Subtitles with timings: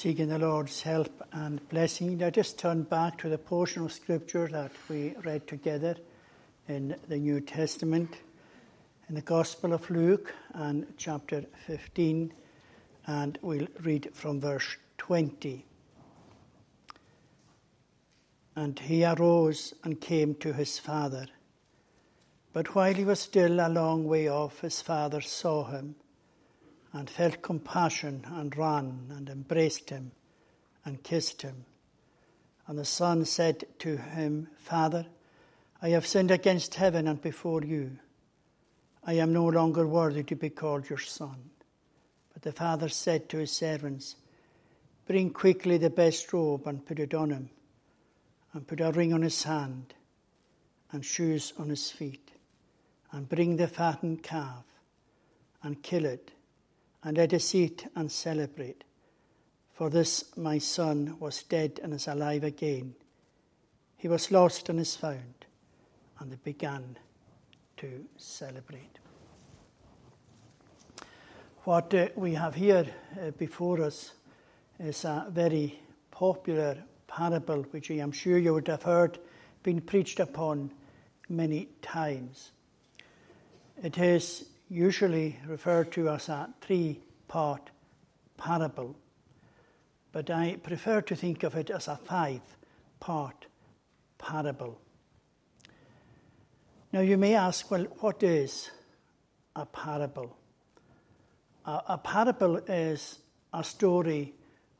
[0.00, 4.48] seeking the Lord's help and blessing, let us turn back to the portion of Scripture
[4.48, 5.94] that we read together
[6.68, 8.16] in the New Testament,
[9.10, 12.32] in the Gospel of Luke and chapter 15,
[13.08, 15.66] and we'll read from verse 20.
[18.56, 21.26] And he arose and came to his father.
[22.54, 25.96] But while he was still a long way off, his father saw him
[26.92, 30.12] and felt compassion and ran and embraced him
[30.84, 31.64] and kissed him.
[32.66, 35.06] And the son said to him, Father,
[35.82, 37.98] I have sinned against heaven and before you.
[39.04, 41.50] I am no longer worthy to be called your son.
[42.32, 44.16] But the father said to his servants,
[45.06, 47.50] Bring quickly the best robe and put it on him,
[48.52, 49.94] and put a ring on his hand
[50.92, 52.30] and shoes on his feet,
[53.10, 54.64] and bring the fattened calf
[55.62, 56.30] and kill it
[57.02, 58.84] and let us eat and celebrate.
[59.72, 62.94] For this my son was dead and is alive again.
[63.96, 65.46] He was lost and is found.
[66.18, 66.98] And they began
[67.78, 68.98] to celebrate.
[71.64, 72.86] What uh, we have here
[73.20, 74.12] uh, before us
[74.78, 75.78] is a very
[76.10, 79.18] popular parable, which I am sure you would have heard
[79.62, 80.70] been preached upon
[81.28, 82.50] many times.
[83.82, 87.70] It is usually referred to as a three part
[88.36, 88.96] parable,
[90.12, 92.40] but I prefer to think of it as a five
[93.00, 93.46] part
[94.16, 94.80] parable.
[96.92, 98.70] Now, you may ask, well, what is
[99.54, 100.36] a parable?
[101.66, 103.18] A, a parable is
[103.52, 104.34] a story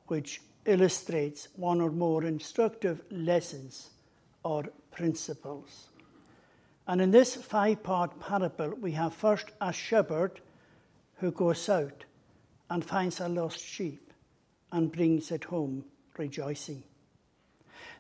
[0.07, 3.91] which illustrates one or more instructive lessons
[4.45, 5.90] or principles.
[6.91, 10.41] And in this five part parable, we have first a shepherd
[11.19, 12.05] who goes out
[12.69, 14.13] and finds a lost sheep
[14.73, 15.85] and brings it home
[16.19, 16.83] rejoicing.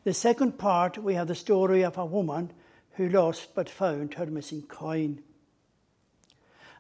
[0.02, 2.50] The second part, we have the story of a woman
[2.94, 5.22] who lost but found her missing coin.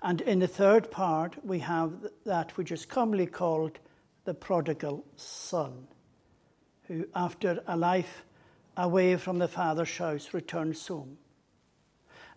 [0.02, 1.92] And in the third part, we have
[2.26, 3.78] that which is commonly called
[4.24, 5.86] the prodigal son,
[6.88, 8.24] who, after a life
[8.76, 11.16] away from the father's house, returns home.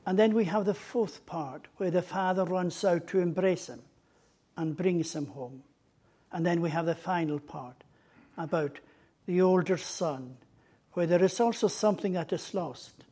[0.06, 3.82] And then we have the fourth part, where the father runs out to embrace him
[4.58, 5.64] and brings him home.
[6.32, 7.84] And then we have the final part
[8.38, 8.80] about
[9.26, 10.38] the older son,
[10.94, 13.06] where there is also something that is lost.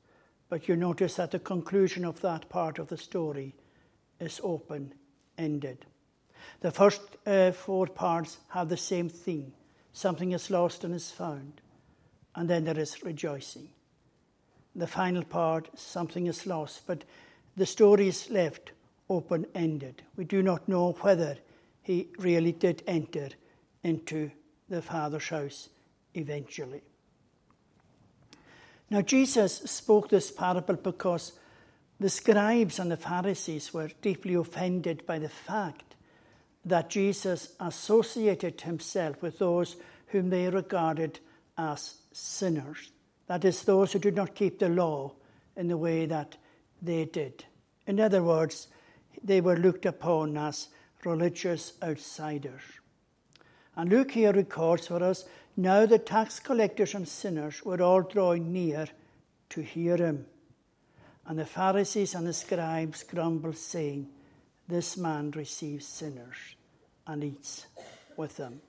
[0.50, 3.56] But you notice that the conclusion of that part of the story
[4.20, 4.94] is open
[5.38, 5.86] ended.
[6.60, 9.54] The first uh, four parts have the same thing
[9.94, 11.62] something is lost and is found,
[12.36, 13.70] and then there is rejoicing
[14.76, 17.04] the final part, something is lost, but
[17.58, 18.72] the story is left
[19.10, 20.02] open ended.
[20.16, 21.38] We do not know whether
[21.82, 23.30] he really did enter
[23.84, 24.32] into
[24.70, 25.70] the Father's house
[26.14, 26.82] eventually.
[28.90, 31.34] Now, Jesus spoke this parable because
[32.00, 35.96] the scribes and the Pharisees were deeply offended by the fact
[36.66, 39.76] that Jesus associated himself with those
[40.08, 41.20] whom they regarded
[41.58, 42.92] as sinners.
[43.32, 45.14] That is, those who did not keep the law
[45.56, 46.36] in the way that
[46.82, 47.46] they did.
[47.88, 48.68] In other words,
[49.24, 50.68] they were looked upon as
[51.06, 52.62] religious outsiders.
[53.78, 55.24] And Luke here records for us
[55.56, 58.88] now the tax collectors and sinners were all drawing near
[59.52, 60.26] to hear him.
[61.26, 64.10] And the Pharisees and the scribes grumbled, saying,
[64.68, 66.58] This man receives sinners
[67.08, 67.68] and eats
[68.18, 68.60] with them.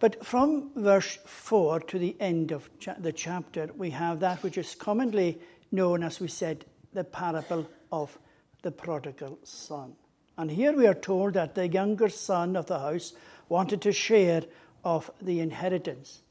[0.00, 4.58] But from verse 4 to the end of cha- the chapter, we have that which
[4.58, 5.40] is commonly
[5.70, 8.18] known, as we said, the parable of
[8.62, 9.94] the prodigal son.
[10.36, 13.12] And here we are told that the younger son of the house
[13.48, 14.42] wanted to share
[14.84, 16.22] of the inheritance,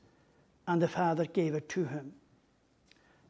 [0.67, 2.13] and the father gave it to him.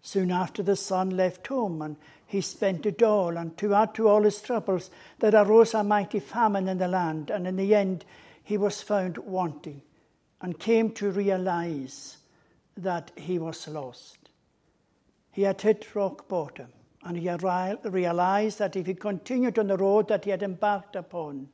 [0.01, 1.95] Soon after, the son left home, and
[2.25, 3.37] he spent it all.
[3.37, 4.89] And to add to all his troubles,
[5.19, 8.03] there arose a mighty famine in the land, and in the end,
[8.43, 9.81] he was found wanting
[10.43, 12.17] and came to realize
[12.75, 14.17] that he was lost.
[15.31, 16.67] He had hit rock bottom,
[17.03, 17.43] and he had
[17.85, 21.47] realized that if he continued on the road that he had embarked upon,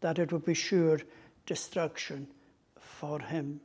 [0.00, 1.00] that it would be sure
[1.46, 2.26] destruction
[2.78, 3.60] for him.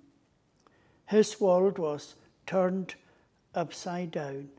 [1.08, 2.16] His world was
[2.46, 2.94] turned
[3.56, 4.50] upside down,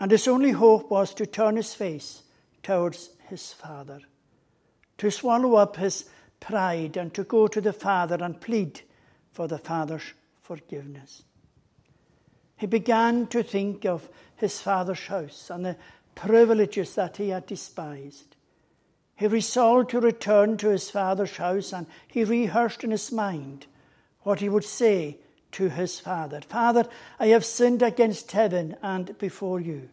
[0.00, 2.24] and his only hope was to turn his face
[2.64, 4.00] towards his father,
[4.98, 6.06] to swallow up his
[6.40, 8.82] pride and to go to the father and plead
[9.32, 11.22] for the Father's forgiveness.
[12.56, 15.76] He began to think of his father's house and the
[16.14, 18.34] privileges that he had despised.
[19.14, 23.66] He resolved to return to his father's house and he rehearsed in his mind
[24.22, 25.18] what he would say
[25.52, 26.86] to his father Father,
[27.18, 29.88] I have sinned against heaven and before you.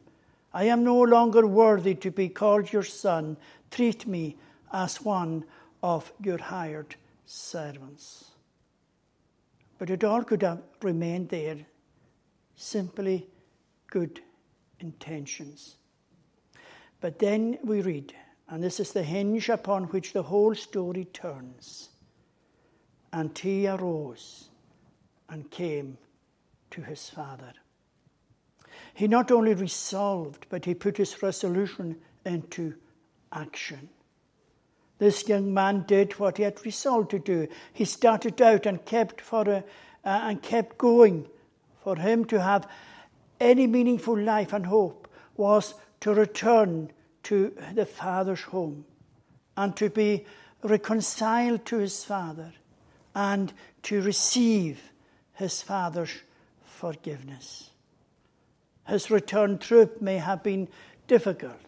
[0.54, 3.38] I am no longer worthy to be called your son.
[3.72, 4.38] Treat me
[4.72, 5.44] as one
[5.84, 6.96] of your hired
[7.26, 8.35] servants.
[9.78, 11.58] But it all could have remained there,
[12.56, 13.28] simply
[13.88, 14.22] good
[14.80, 15.76] intentions.
[17.02, 18.14] But then we read,
[18.48, 21.90] and this is the hinge upon which the whole story turns.
[23.12, 24.50] And he arose
[25.30, 25.98] and came
[26.72, 27.54] to his father.
[28.94, 32.76] He not only resolved, but he put his resolution into
[33.32, 33.90] action.
[34.98, 37.48] This young man did what he had resolved to do.
[37.74, 41.28] He started out and kept for a, uh, and kept going.
[41.84, 42.68] For him to have
[43.40, 46.92] any meaningful life and hope was to return
[47.24, 48.86] to the Father's home
[49.58, 50.26] and to be
[50.64, 52.54] reconciled to his Father
[53.14, 53.54] and
[53.84, 54.92] to receive
[55.34, 56.14] his Father's
[56.64, 57.70] forgiveness.
[58.88, 60.68] His return trip may have been
[61.08, 61.60] difficult.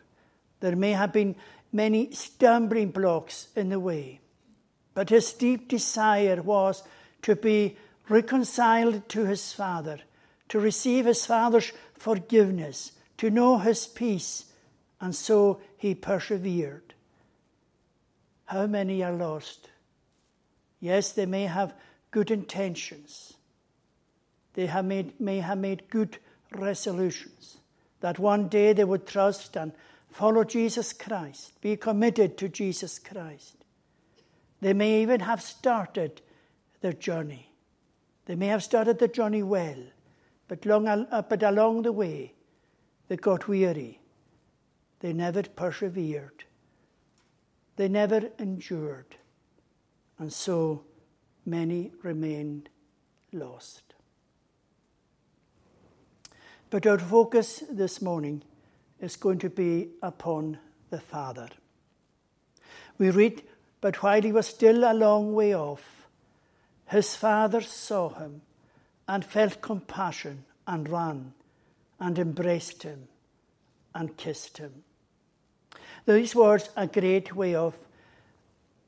[0.60, 1.36] There may have been
[1.72, 4.20] many stumbling blocks in the way.
[4.94, 6.84] But his deep desire was
[7.22, 7.78] to be
[8.10, 10.00] reconciled to his Father,
[10.50, 14.46] to receive his Father's forgiveness, to know his peace,
[15.00, 16.94] and so he persevered.
[18.46, 19.70] How many are lost?
[20.80, 21.74] Yes, they may have
[22.12, 23.34] good intentions.
[24.54, 26.18] They have made, may have made good
[26.52, 27.58] resolutions
[28.00, 29.72] that one day they would trust and
[30.18, 33.64] follow Jesus Christ, be committed to Jesus Christ.
[34.62, 36.24] They may even have started
[36.82, 37.54] their journey.
[38.26, 39.78] They may have started the journey well,
[40.48, 42.34] but, long, uh, but along the way
[43.08, 44.00] they got weary.
[45.02, 46.46] They never persevered.
[47.76, 49.18] They never endured.
[50.18, 50.84] And so
[51.46, 52.70] many remained
[53.32, 53.84] lost.
[56.72, 58.42] But our focus this morning
[59.02, 60.58] is going to be upon
[60.90, 61.50] the Father.
[62.98, 63.44] We read,
[63.82, 66.08] But while he was still a long way off,
[66.88, 68.42] his father saw him
[69.08, 71.34] and felt compassion and ran
[72.00, 73.08] and embraced him
[73.94, 74.84] and kissed him.
[76.06, 77.78] These words, a great way off,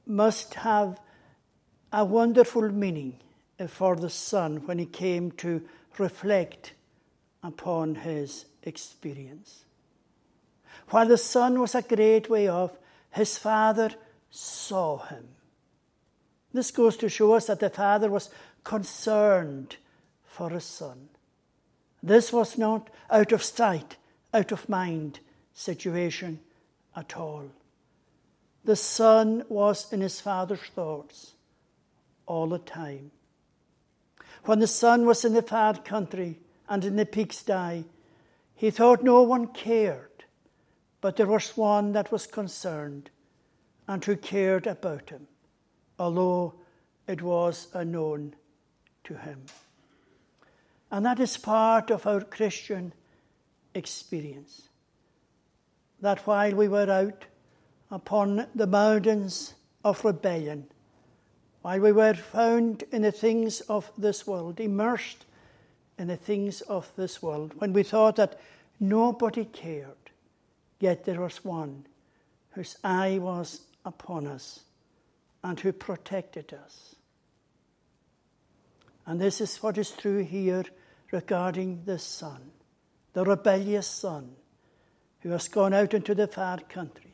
[0.06, 1.00] must have
[1.92, 3.20] a wonderful meaning
[3.68, 5.62] for the son when he came to
[5.98, 6.74] reflect
[7.44, 9.66] upon his experience.
[10.90, 12.72] While the son was a great way off,
[13.12, 13.92] his father
[14.30, 15.28] saw him.
[16.54, 18.30] This goes to show us that the father was
[18.64, 19.78] concerned
[20.26, 21.10] for his son.
[22.02, 23.98] This was not out of sight,
[24.34, 25.20] out of mind
[25.54, 26.40] situation
[26.96, 27.46] at all.
[28.66, 31.34] The son was in his father's thoughts
[32.26, 33.12] all the time.
[34.46, 37.86] When the son was in the far country and in the pigsty,
[38.56, 40.09] he thought no one cared.
[41.02, 43.10] But there was one that was concerned
[43.88, 45.28] and who cared about him,
[45.98, 46.56] although
[47.08, 48.36] it was unknown
[49.06, 49.46] to him.
[50.92, 52.94] And that is part of our Christian
[53.74, 54.70] experience.
[56.02, 57.26] That while we were out
[57.92, 59.54] upon the mountains
[59.84, 60.68] of rebellion,
[61.62, 65.26] while we were found in the things of this world, immersed
[65.98, 68.40] in the things of this world, when we thought that
[68.80, 69.99] nobody cared,
[70.80, 71.86] Yet there was one
[72.52, 74.62] whose eye was upon us
[75.44, 76.96] and who protected us.
[79.06, 80.66] And this is what is true here
[81.12, 82.52] regarding the son,
[83.14, 84.36] the rebellious son
[85.22, 87.14] who has gone out into the far country,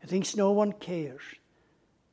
[0.00, 1.22] who thinks no one cares,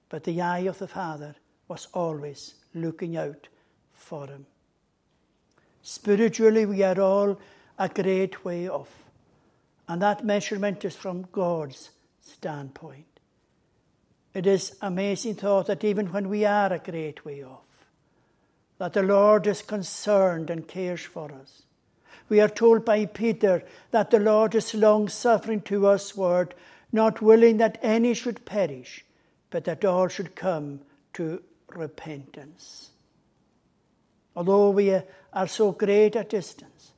[0.10, 1.36] but the eye of the Father
[1.68, 3.48] was always looking out
[3.94, 4.46] for him.
[5.82, 7.40] Spiritually, we are all
[7.78, 9.04] a great way off.
[9.88, 13.06] And that measurement is from God's standpoint.
[14.34, 17.86] It is amazing thought that even when we are a great way off,
[18.77, 21.63] that the Lord is concerned and cares for us.
[22.27, 26.56] We are told by Peter that the Lord is long suffering to us, word,
[26.92, 29.06] not willing that any should perish,
[29.51, 30.82] but that all should come
[31.13, 32.89] to repentance.
[34.36, 35.00] Although we
[35.32, 36.92] are so great a distance,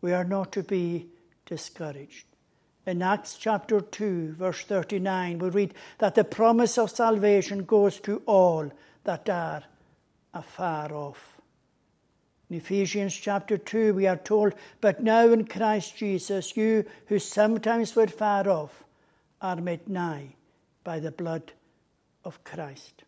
[0.00, 1.06] we are not to be
[1.52, 2.24] discouraged.
[2.86, 8.22] In Acts chapter 2, verse 39, we read that the promise of salvation goes to
[8.24, 8.72] all
[9.04, 9.62] that are
[10.32, 11.42] afar off.
[12.48, 17.94] In Ephesians chapter 2, we are told, But now in Christ Jesus, you who sometimes
[17.94, 18.82] were far off
[19.42, 20.36] are made nigh
[20.84, 21.52] by the blood
[22.24, 23.04] of Christ.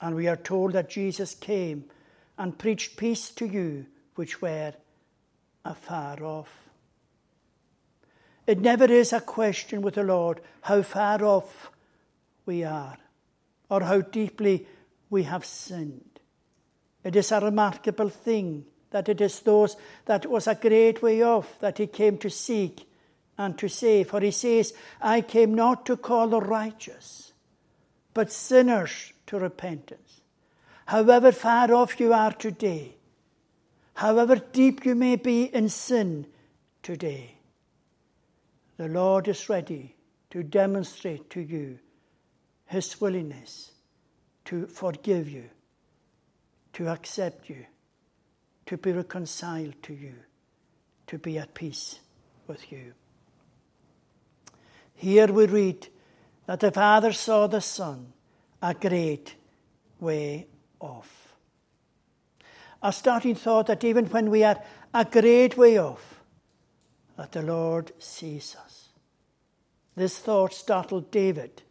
[0.00, 1.86] And we are told that Jesus came
[2.38, 4.74] and preached peace to you which were
[5.64, 6.67] afar off.
[8.48, 11.70] It never is a question with the Lord how far off
[12.46, 12.96] we are
[13.68, 14.66] or how deeply
[15.10, 16.18] we have sinned.
[17.04, 19.76] It is a remarkable thing that it is those
[20.06, 22.88] that was a great way off that he came to seek
[23.36, 24.08] and to save.
[24.08, 27.34] For he says, I came not to call the righteous,
[28.14, 30.22] but sinners to repentance.
[30.86, 32.96] However far off you are today,
[33.92, 36.26] however deep you may be in sin
[36.82, 37.34] today,
[38.78, 39.96] the Lord is ready
[40.30, 41.78] to demonstrate to you
[42.66, 43.72] his willingness
[44.44, 45.50] to forgive you,
[46.72, 47.66] to accept you,
[48.66, 50.14] to be reconciled to you,
[51.08, 52.00] to be at peace
[52.46, 52.94] with you.
[54.94, 55.88] Here we read
[56.46, 58.12] that the Father saw the Son
[58.62, 59.34] a great
[60.00, 60.46] way
[60.80, 61.34] off.
[62.82, 64.62] A starting thought that even when we are
[64.94, 66.17] a great way off,
[67.18, 68.88] that the Lord sees us.
[69.96, 71.62] This thought startled David,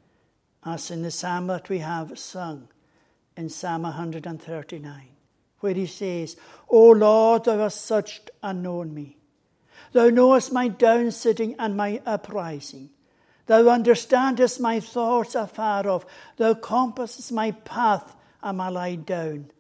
[0.66, 2.68] as in the psalm that we have sung
[3.38, 5.08] in Psalm 139,
[5.62, 6.36] where he says,
[6.68, 9.16] O Lord, thou hast searched and known me.
[9.94, 12.90] Thou knowest my down sitting and my uprising.
[13.46, 16.06] Thou understandest my thoughts afar off.
[16.36, 19.52] Thou compassest my path and my lie down,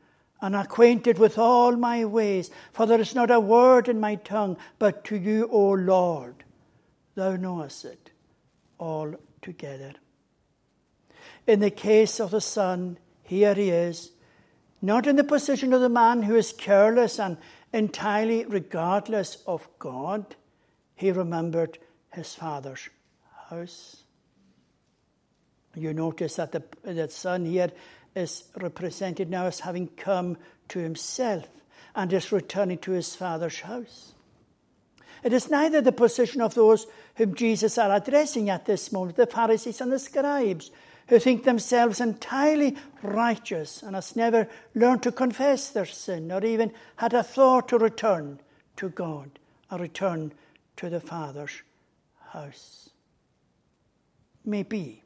[0.41, 2.51] and acquainted with all my ways.
[2.71, 6.43] For there is not a word in my tongue, but to you, O Lord,
[7.15, 8.11] thou knowest it
[8.77, 9.93] all together.
[11.45, 14.11] In the case of the Son, here he is,
[14.81, 17.37] not in the position of the man who is careless and
[17.73, 20.35] entirely regardless of God.
[20.95, 21.79] He remembered
[22.13, 22.89] his father's
[23.49, 24.03] house.
[25.75, 27.71] You notice that the that son here
[28.17, 30.37] is represented now as having come
[30.69, 31.47] to himself
[31.95, 34.13] and is returning to his father's house.
[35.23, 39.27] It is neither the position of those whom Jesus are addressing at this moment, the
[39.27, 40.71] Pharisees and the scribes,
[41.07, 46.71] who think themselves entirely righteous and has never learned to confess their sin or even
[46.97, 48.39] had a thought to return
[48.75, 49.39] to God,
[49.71, 50.33] a return
[50.77, 51.61] to the Father's
[52.31, 52.89] house
[54.43, 55.03] may be.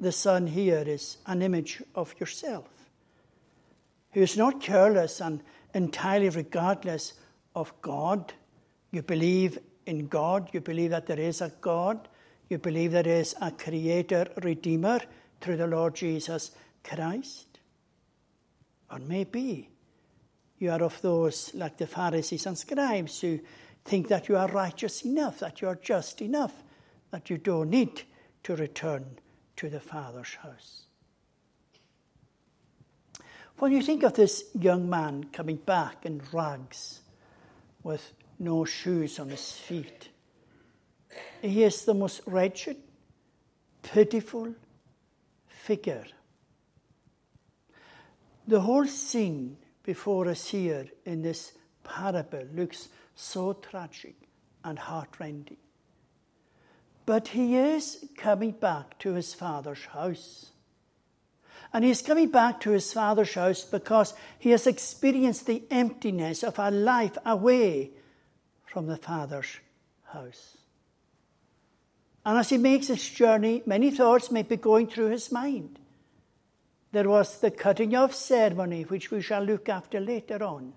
[0.00, 2.66] The Son here is an image of yourself,
[4.12, 5.42] who is not careless and
[5.74, 7.12] entirely regardless
[7.54, 8.32] of God.
[8.90, 12.08] You believe in God, you believe that there is a God,
[12.48, 15.00] you believe there is a Creator, Redeemer
[15.42, 16.52] through the Lord Jesus
[16.82, 17.58] Christ.
[18.90, 19.68] Or maybe
[20.58, 23.38] you are of those like the Pharisees and scribes who
[23.84, 26.54] think that you are righteous enough, that you are just enough,
[27.10, 28.02] that you don't need
[28.44, 29.04] to return
[29.60, 30.84] to the Father's house.
[33.58, 37.00] When you think of this young man coming back in rags
[37.82, 40.08] with no shoes on his feet,
[41.42, 42.78] he is the most wretched,
[43.82, 44.54] pitiful
[45.46, 46.06] figure.
[48.48, 51.52] The whole scene before us here in this
[51.84, 54.14] parable looks so tragic
[54.64, 55.58] and heartrending.
[57.10, 60.52] But he is coming back to his father's house.
[61.72, 66.60] And he's coming back to his father's house because he has experienced the emptiness of
[66.60, 67.90] a life away
[68.64, 69.58] from the father's
[70.04, 70.56] house.
[72.24, 75.80] And as he makes his journey, many thoughts may be going through his mind.
[76.92, 80.74] There was the cutting off ceremony, which we shall look after later on.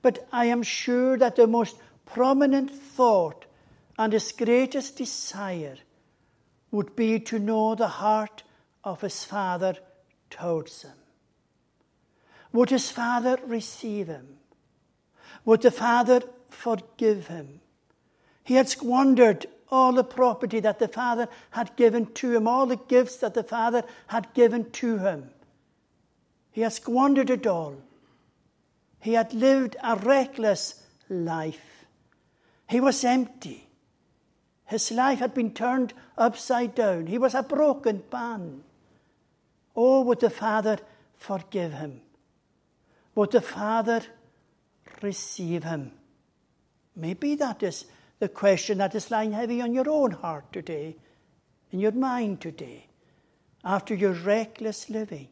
[0.00, 3.44] But I am sure that the most prominent thought
[4.00, 5.76] and his greatest desire
[6.70, 8.42] would be to know the heart
[8.82, 9.76] of his father
[10.30, 10.96] towards him.
[12.50, 14.38] Would his father receive him?
[15.44, 17.60] Would the father forgive him?
[18.42, 22.76] He had squandered all the property that the father had given to him, all the
[22.76, 25.28] gifts that the father had given to him.
[26.52, 27.76] He had squandered it all.
[28.98, 31.84] He had lived a reckless life.
[32.66, 33.66] He was empty.
[34.70, 37.08] His life had been turned upside down.
[37.08, 38.62] He was a broken man.
[39.74, 40.78] Oh, would the Father
[41.16, 42.02] forgive him?
[43.16, 44.02] Would the Father
[45.02, 45.90] receive him?
[46.94, 47.86] Maybe that is
[48.20, 50.96] the question that is lying heavy on your own heart today,
[51.72, 52.86] in your mind today,
[53.64, 55.26] after your reckless living,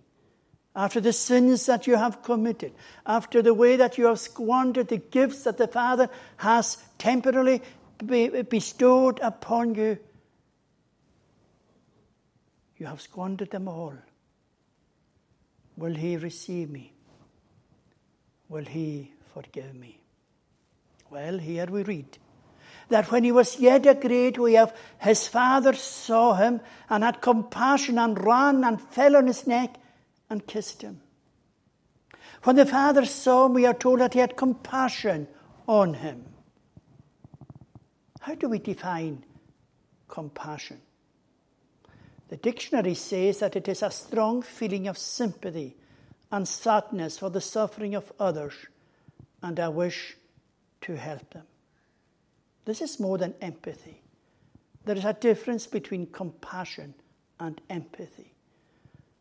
[0.74, 2.72] after the sins that you have committed,
[3.06, 7.62] after the way that you have squandered the gifts that the Father has temporarily
[8.06, 9.98] bestowed upon you,
[12.76, 13.94] you have squandered them all.
[15.76, 16.92] Will he receive me?
[18.48, 20.00] will he forgive me?
[21.10, 22.18] Well, here we read
[22.88, 27.20] that when he was yet a great way off, his father saw him and had
[27.20, 29.76] compassion and ran and fell on his neck
[30.30, 31.00] and kissed him.
[32.44, 35.28] When the father saw him, we are told that he had compassion
[35.66, 36.24] on him.
[38.28, 39.24] How do we define
[40.06, 40.82] compassion?
[42.28, 45.78] The dictionary says that it is a strong feeling of sympathy
[46.30, 48.52] and sadness for the suffering of others
[49.42, 50.18] and a wish
[50.82, 51.46] to help them.
[52.66, 54.02] This is more than empathy.
[54.84, 56.96] There is a difference between compassion
[57.40, 58.34] and empathy,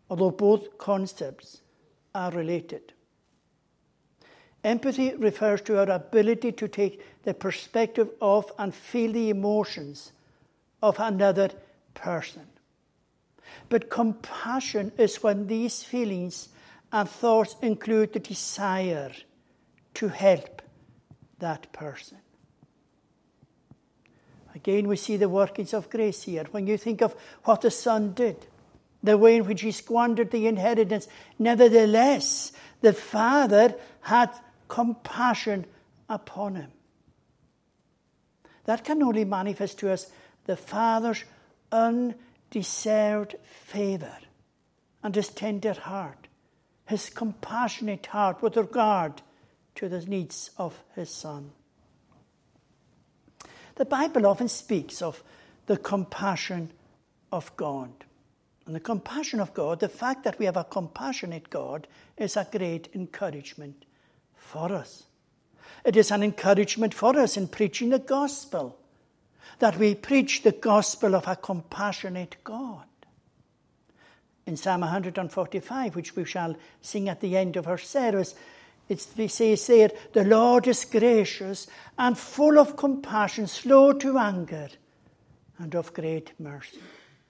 [0.09, 1.61] although both concepts
[2.13, 2.91] are related.
[4.65, 10.13] Empathy refers to our ability to take the perspective of and feel the emotions
[10.81, 11.49] of another
[11.93, 12.47] person.
[13.67, 16.47] But compassion is when these feelings
[16.89, 19.11] and thoughts include the desire
[19.95, 20.61] to help
[21.39, 22.19] that person.
[24.55, 26.45] Again, we see the workings of grace here.
[26.51, 28.37] When you think of what the Son did,
[29.03, 34.29] the way in which he squandered the inheritance, nevertheless, the Father had
[34.69, 35.65] compassion
[36.07, 36.71] upon him.
[38.67, 40.07] That can only manifest to us
[40.45, 41.23] the Father's
[41.71, 44.17] undeserved favour
[45.01, 46.27] and his tender heart,
[46.85, 49.21] his compassionate heart with regard
[49.75, 51.51] to the needs of his Son.
[53.75, 55.23] The Bible often speaks of
[55.67, 56.71] the compassion
[57.31, 57.91] of God.
[58.65, 62.47] And the compassion of God, the fact that we have a compassionate God, is a
[62.51, 63.85] great encouragement
[64.35, 65.03] for us.
[65.83, 68.77] It is an encouragement for us in preaching the gospel,
[69.59, 72.85] that we preach the gospel of a compassionate God.
[74.45, 78.35] In Psalm 145, which we shall sing at the end of our service,
[78.87, 84.69] it says there, The Lord is gracious and full of compassion, slow to anger,
[85.59, 86.79] and of great mercy.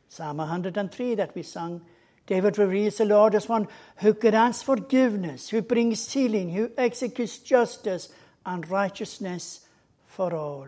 [0.10, 1.82] Psalm 103 that we sung
[2.28, 8.10] David reveals the Lord as one who grants forgiveness, who brings healing, who executes justice
[8.47, 9.67] and righteousness
[10.07, 10.67] for all.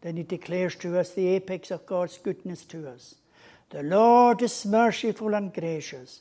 [0.00, 3.16] Then he declares to us the apex of God's goodness to us.
[3.70, 6.20] The Lord is merciful and gracious,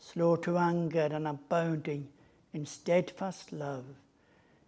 [0.00, 2.08] slow to anger and abounding
[2.52, 3.84] in steadfast love.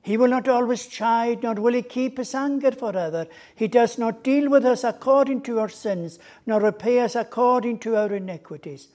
[0.02, 3.26] He will not always chide, nor will he keep his anger forever.
[3.56, 7.96] He does not deal with us according to our sins, nor repay us according to
[7.96, 8.88] our iniquities.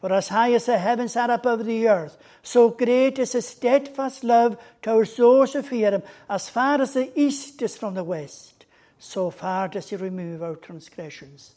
[0.00, 4.22] For as high as the heavens are above the earth, so great is his steadfast
[4.22, 6.02] love towards those who fear him.
[6.28, 8.66] As far as the east is from the west,
[8.98, 11.54] so far does he remove our transgressions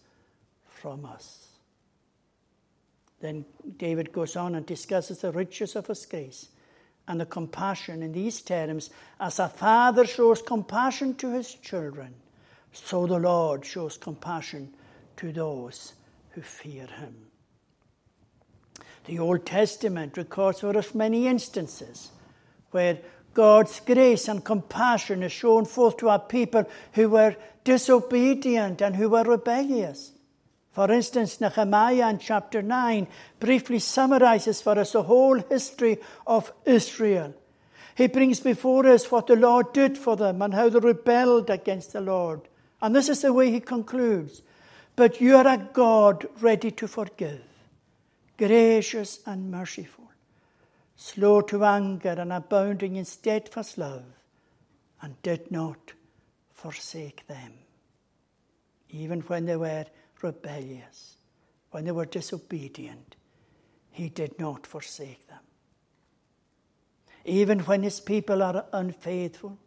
[0.65, 1.47] from us.
[3.19, 3.45] Then
[3.77, 6.49] David goes on and discusses the riches of his grace
[7.07, 12.13] and the compassion in these terms as a father shows compassion to his children,
[12.73, 14.73] so the Lord shows compassion
[15.15, 15.93] to those
[16.31, 17.26] who fear him.
[19.07, 22.11] The Old Testament records for us many instances
[22.71, 22.99] where
[23.33, 29.09] God's grace and compassion is shown forth to a people who were disobedient and who
[29.09, 30.11] were rebellious.
[30.71, 33.07] For instance, Nehemiah in chapter 9
[33.39, 37.33] briefly summarizes for us the whole history of Israel.
[37.95, 41.93] He brings before us what the Lord did for them and how they rebelled against
[41.93, 42.41] the Lord.
[42.81, 44.43] And this is the way he concludes
[44.95, 47.41] But you are a God ready to forgive,
[48.37, 50.11] gracious and merciful,
[50.95, 54.05] slow to anger and abounding in steadfast love,
[55.01, 55.93] and did not
[56.53, 57.53] forsake them,
[58.89, 59.85] even when they were
[60.21, 61.17] rebellious,
[61.71, 63.15] when they were disobedient,
[63.91, 65.39] he did not forsake them.
[67.25, 69.57] Even when his people are unfaithful,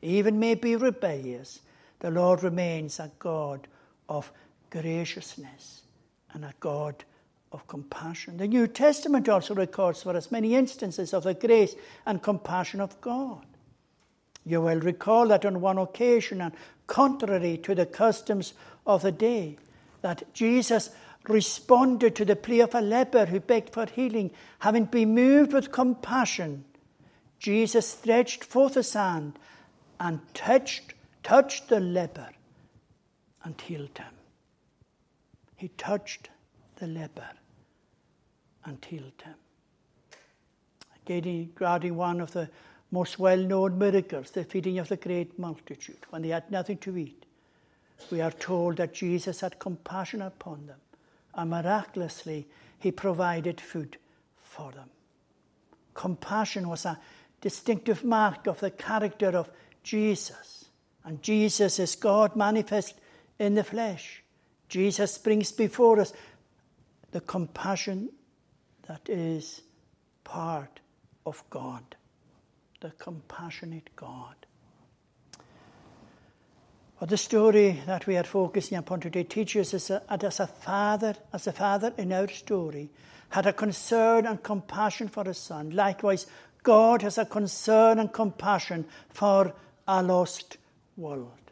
[0.00, 1.60] even may be rebellious,
[2.00, 3.66] the Lord remains a God
[4.08, 4.30] of
[4.70, 5.82] graciousness
[6.32, 7.04] and a God
[7.52, 8.36] of compassion.
[8.36, 13.00] The New Testament also records for us many instances of the grace and compassion of
[13.00, 13.44] God.
[14.44, 16.54] You will recall that on one occasion, and
[16.86, 18.54] contrary to the customs
[18.86, 19.56] of the day,
[20.02, 20.90] that Jesus
[21.28, 24.30] responded to the plea of a leper who begged for healing.
[24.60, 26.64] Having been moved with compassion,
[27.38, 29.38] Jesus stretched forth his hand
[30.00, 32.30] and touched, touched the leper
[33.44, 34.14] and healed him.
[35.56, 36.30] He touched
[36.78, 37.30] the leper
[38.64, 39.34] and healed him.
[41.04, 42.48] Again, regarding one of the
[42.90, 46.96] most well known miracles, the feeding of the great multitude, when they had nothing to
[46.96, 47.24] eat
[48.10, 50.78] we are told that Jesus had compassion upon them,
[51.34, 52.46] and miraculously,
[52.78, 53.98] he provided food
[54.42, 54.88] for them.
[55.94, 56.98] Compassion was a
[57.40, 59.50] distinctive mark of the character of
[59.82, 60.66] Jesus.
[61.04, 62.94] And Jesus is God manifest
[63.38, 64.22] in the flesh.
[64.68, 66.12] Jesus brings before us
[67.10, 68.10] the compassion
[68.86, 69.62] that is
[70.24, 70.80] part
[71.24, 71.96] of God,
[72.80, 74.34] the compassionate God.
[77.00, 81.14] But the story that we are focusing upon today teaches us that as a father,
[81.32, 82.90] as a father in our story,
[83.30, 85.70] had a concern and compassion for his son.
[85.70, 86.26] Likewise,
[86.62, 89.54] God has a concern and compassion for
[89.86, 90.56] a lost
[90.96, 91.47] world.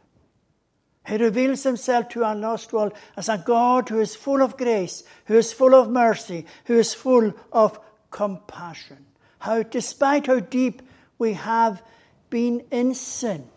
[1.07, 5.05] He reveals himself to our lost world as a God who is full of grace,
[5.27, 7.79] who is full of mercy, who is full of
[8.11, 9.07] compassion.
[9.39, 10.83] How, despite how deep
[11.19, 11.83] we have
[12.29, 13.49] been in sin,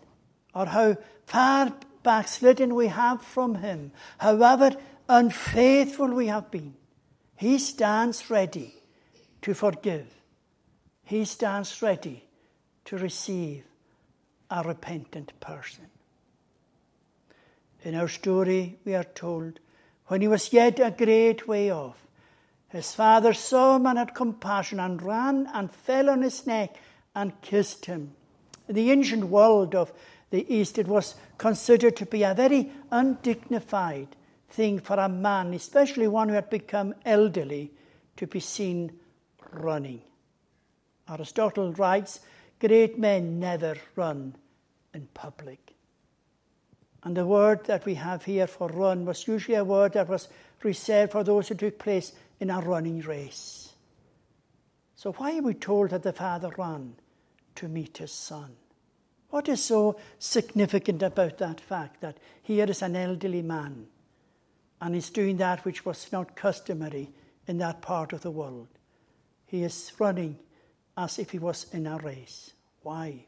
[0.54, 4.70] or how far backslidden we have from Him, however
[5.08, 6.74] unfaithful we have been,
[7.36, 8.74] He stands ready
[9.42, 10.06] to forgive.
[11.02, 12.24] He stands ready
[12.84, 13.64] to receive
[14.48, 15.89] a repentant person.
[17.82, 19.58] In our story, we are told,
[20.06, 22.06] when he was yet a great way off,
[22.68, 26.76] his father saw him and had compassion and ran and fell on his neck
[27.14, 28.12] and kissed him.
[28.68, 29.92] In the ancient world of
[30.30, 34.08] the East, it was considered to be a very undignified
[34.48, 37.72] thing for a man, especially one who had become elderly,
[38.16, 38.92] to be seen
[39.52, 40.02] running.
[41.08, 42.20] Aristotle writes,
[42.60, 44.36] Great men never run
[44.94, 45.74] in public.
[47.02, 50.28] And the word that we have here for run was usually a word that was
[50.62, 53.72] reserved for those who took place in a running race.
[54.96, 56.94] So, why are we told that the father ran
[57.54, 58.56] to meet his son?
[59.30, 63.86] What is so significant about that fact that here is an elderly man
[64.80, 67.10] and he's doing that which was not customary
[67.46, 68.68] in that part of the world?
[69.46, 70.38] He is running
[70.96, 72.52] as if he was in a race.
[72.82, 73.26] Why?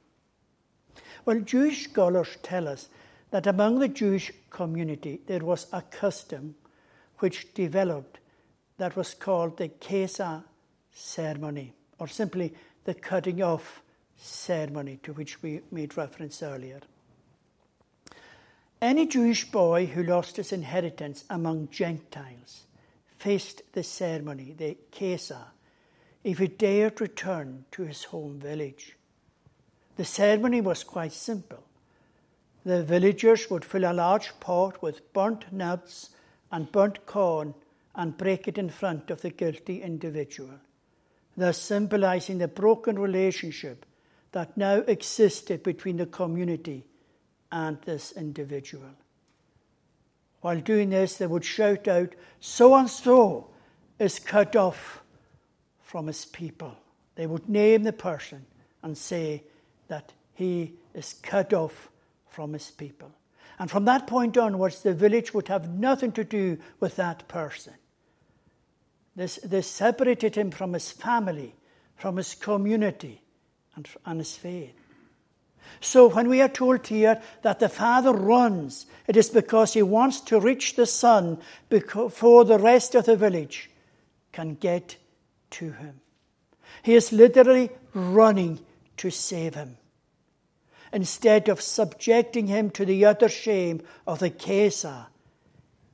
[1.24, 2.88] Well, Jewish scholars tell us
[3.32, 6.54] that among the Jewish community there was a custom
[7.18, 8.20] which developed
[8.76, 10.44] that was called the Kesa
[10.92, 13.82] ceremony, or simply the cutting off
[14.16, 16.80] ceremony to which we made reference earlier.
[18.82, 22.66] Any Jewish boy who lost his inheritance among Gentiles
[23.16, 25.44] faced the ceremony, the Kesa,
[26.22, 28.96] if he dared return to his home village.
[29.96, 31.64] The ceremony was quite simple.
[32.64, 36.10] The villagers would fill a large pot with burnt nuts
[36.50, 37.54] and burnt corn
[37.94, 40.60] and break it in front of the guilty individual,
[41.36, 43.84] thus symbolizing the broken relationship
[44.32, 46.84] that now existed between the community
[47.50, 48.90] and this individual.
[50.40, 53.50] While doing this, they would shout out, So and so
[53.98, 55.02] is cut off
[55.80, 56.76] from his people.
[57.14, 58.46] They would name the person
[58.82, 59.44] and say
[59.88, 61.90] that he is cut off
[62.32, 63.12] from his people.
[63.58, 67.74] And from that point onwards, the village would have nothing to do with that person.
[69.14, 71.54] This, this separated him from his family,
[71.96, 73.20] from his community,
[73.76, 74.74] and, and his faith.
[75.80, 80.20] So when we are told here that the father runs, it is because he wants
[80.22, 83.70] to reach the son before the rest of the village
[84.32, 84.96] can get
[85.50, 86.00] to him.
[86.82, 88.60] He is literally running
[88.96, 89.76] to save him
[90.92, 95.06] instead of subjecting him to the utter shame of the Kesa,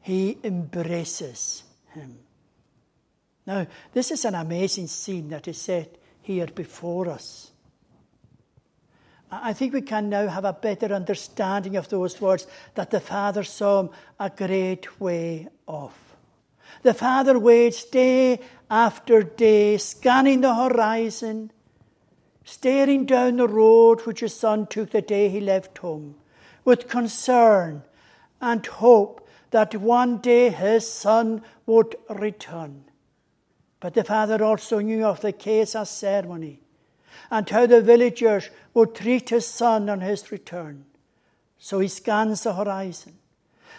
[0.00, 2.18] he embraces him.
[3.46, 7.50] Now, this is an amazing scene that is set here before us.
[9.30, 13.44] I think we can now have a better understanding of those words that the Father
[13.44, 15.98] saw a great way off.
[16.82, 21.50] The Father waits day after day, scanning the horizon,
[22.48, 26.14] staring down the road which his son took the day he left home,
[26.64, 27.82] with concern
[28.40, 32.84] and hope that one day his son would return.
[33.80, 36.60] But the father also knew of the Kesa ceremony
[37.30, 40.86] and how the villagers would treat his son on his return.
[41.58, 43.18] So he scans the horizon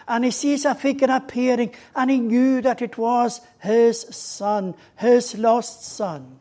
[0.07, 5.35] and he sees a figure appearing and he knew that it was his son, his
[5.35, 6.39] lost son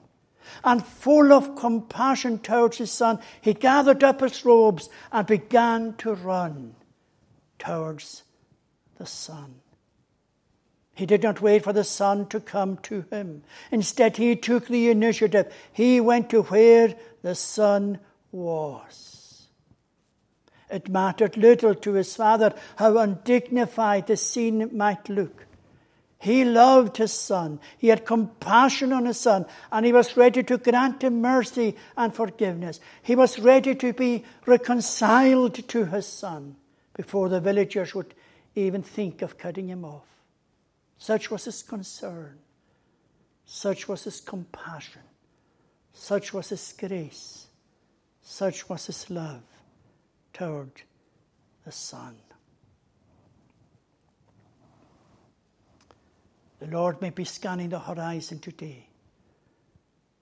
[0.65, 6.15] and full of compassion towards his son, he gathered up his robes and began to
[6.15, 6.75] run
[7.59, 8.25] towards
[8.97, 9.57] the son.
[10.95, 13.45] He did not wait for the son to come to him.
[13.71, 15.53] Instead, he took the initiative.
[15.73, 18.01] He went to where the son
[18.33, 19.47] was.
[20.71, 25.47] It mattered little to his father how undignified the scene might look.
[26.19, 27.61] He loved his son.
[27.79, 32.13] He had compassion on his son, and he was ready to grant him mercy and
[32.13, 32.81] forgiveness.
[33.03, 36.57] He was ready to be reconciled to his son
[36.95, 38.15] before the villagers would
[38.57, 40.07] even think of cutting him off.
[40.99, 42.39] Such was his concern.
[43.47, 45.03] Such was his compassion.
[45.93, 47.47] Such was his grace.
[48.23, 49.43] Such was his love
[50.33, 50.83] toward
[51.65, 52.17] the Son.
[56.59, 58.89] The Lord may be scanning the horizon today.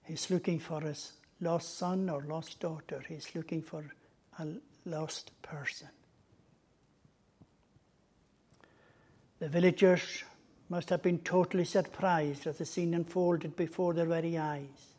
[0.04, 3.02] He's looking for his lost son or lost daughter.
[3.08, 3.84] He's looking for
[4.38, 4.46] a
[4.84, 5.88] lost person.
[9.38, 10.24] The villagers
[10.68, 14.94] must have been totally surprised as the scene unfolded before their very eyes.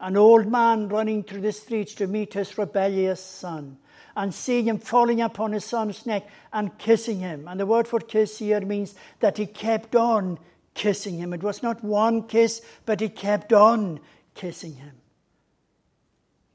[0.00, 3.78] An old man running through the streets to meet his rebellious son
[4.16, 7.46] and seeing him falling upon his son's neck and kissing him.
[7.46, 10.38] And the word for kiss here means that he kept on
[10.74, 11.34] kissing him.
[11.34, 14.00] It was not one kiss, but he kept on
[14.34, 14.92] kissing him.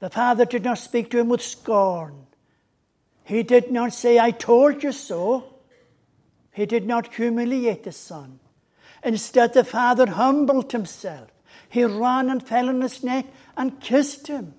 [0.00, 2.26] The father did not speak to him with scorn.
[3.24, 5.44] He did not say, I told you so.
[6.52, 8.40] He did not humiliate the son.
[9.04, 11.30] Instead, the father humbled himself.
[11.68, 14.54] He ran and fell on his neck and kissed him.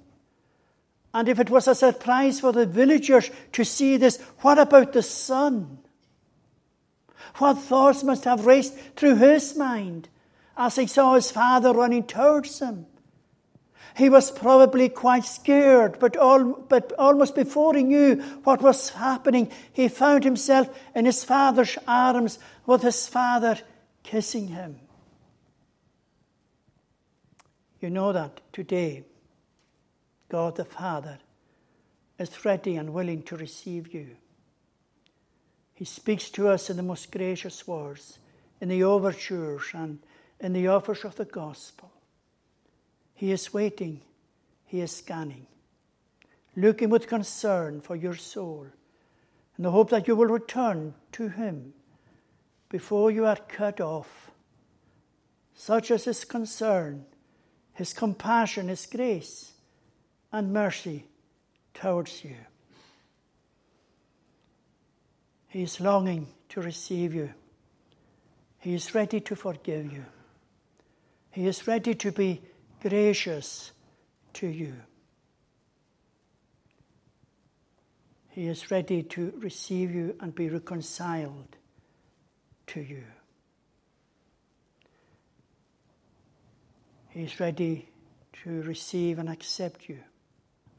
[1.13, 5.03] And if it was a surprise for the villagers to see this, what about the
[5.03, 5.77] son?
[7.37, 10.09] What thoughts must have raced through his mind
[10.57, 12.87] as he saw his father running towards him?
[13.95, 19.51] He was probably quite scared, but, all, but almost before he knew what was happening,
[19.71, 23.59] he found himself in his father's arms with his father
[24.01, 24.79] kissing him.
[27.81, 29.03] You know that today
[30.33, 31.19] God the Father
[32.17, 34.15] is ready and willing to receive you.
[35.75, 38.17] He speaks to us in the most gracious words,
[38.59, 39.99] in the overtures and
[40.39, 41.91] in the offers of the gospel.
[43.13, 44.01] He is waiting,
[44.65, 45.45] He is scanning,
[46.55, 48.65] looking with concern for your soul,
[49.55, 51.75] in the hope that you will return to Him
[52.69, 54.31] before you are cut off.
[55.53, 57.05] Such is His concern,
[57.73, 59.52] His compassion, His grace
[60.33, 61.05] and mercy
[61.75, 62.35] towards you.
[65.47, 67.29] He is longing to receive you.
[68.57, 70.05] He is ready to forgive you.
[71.29, 72.41] He is ready to be
[72.81, 73.71] gracious
[74.33, 74.73] to you.
[78.29, 81.55] He is ready to receive you and be reconciled
[82.67, 83.03] to you.
[87.09, 87.89] He is ready
[88.41, 89.99] to receive and accept you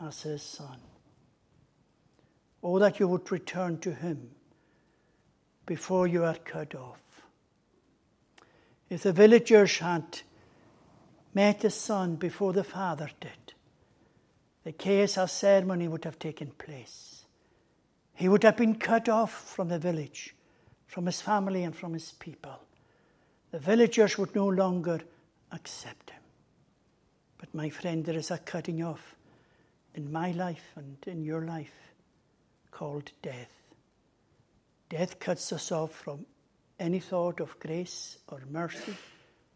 [0.01, 0.79] as his son.
[2.63, 4.31] Oh, that you would return to him
[5.67, 7.01] before you are cut off.
[8.89, 10.21] If the villagers had
[11.35, 13.55] met the son before the father did,
[14.65, 17.25] the Kesah ceremony would have taken place.
[18.15, 20.35] He would have been cut off from the village,
[20.87, 22.61] from his family, and from his people.
[23.51, 25.01] The villagers would no longer
[25.53, 26.23] accept him.
[27.39, 29.17] But, my friend, there is a cutting off
[29.95, 31.93] in my life and in your life
[32.71, 33.53] called death.
[34.89, 36.27] Death cuts us off from
[36.79, 38.95] any thought of grace or mercy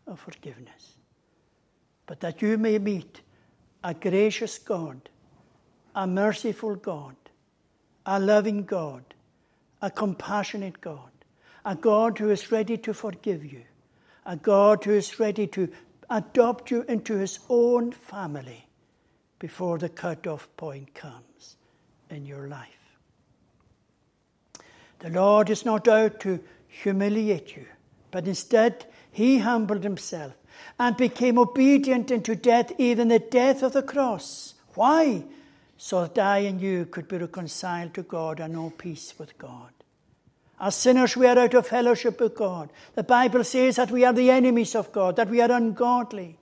[0.06, 0.94] or forgiveness.
[2.06, 3.20] But that you may meet
[3.82, 5.08] a gracious God,
[5.94, 7.16] a merciful God,
[8.06, 9.02] a loving God,
[9.82, 11.10] a compassionate God,
[11.64, 13.62] a God who is ready to forgive you,
[14.24, 15.68] a God who is ready to
[16.08, 18.67] adopt you into his own family
[19.38, 21.56] before the cut-off point comes
[22.10, 22.68] in your life.
[25.00, 27.66] The Lord is not out to humiliate you,
[28.10, 30.32] but instead he humbled himself
[30.78, 34.54] and became obedient unto death, even the death of the cross.
[34.74, 35.24] Why?
[35.76, 39.70] So that I and you could be reconciled to God and know peace with God.
[40.60, 42.70] As sinners, we are out of fellowship with God.
[42.96, 46.36] The Bible says that we are the enemies of God, that we are ungodly.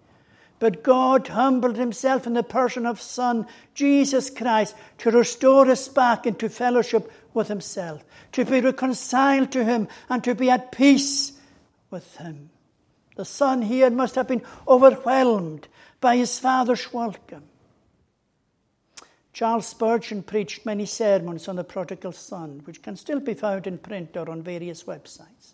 [0.58, 6.26] But God humbled himself in the person of Son, Jesus Christ, to restore us back
[6.26, 11.32] into fellowship with himself, to be reconciled to him, and to be at peace
[11.90, 12.50] with him.
[13.16, 15.68] The Son here must have been overwhelmed
[16.00, 17.44] by his Father's welcome.
[19.32, 23.76] Charles Spurgeon preached many sermons on the prodigal son, which can still be found in
[23.76, 25.52] print or on various websites.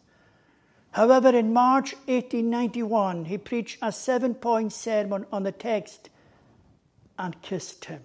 [0.92, 6.10] However, in March 1891, he preached a seven point sermon on the text
[7.18, 8.02] and kissed him,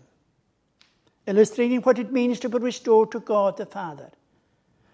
[1.26, 4.12] illustrating what it means to be restored to God the Father.